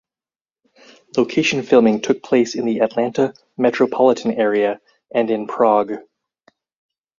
Location 1.15 1.61
filming 1.61 2.01
took 2.01 2.23
place 2.23 2.55
in 2.55 2.65
the 2.65 2.79
Atlanta 2.79 3.35
metropolitan 3.55 4.31
area 4.31 4.81
and 5.13 5.29
in 5.29 5.45
Prague. 5.45 5.93